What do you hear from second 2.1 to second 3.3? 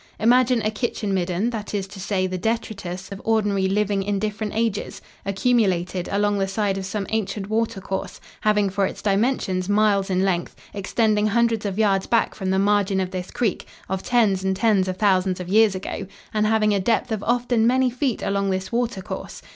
the detritus of